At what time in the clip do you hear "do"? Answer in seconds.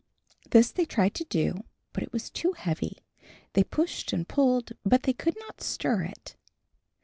1.25-1.63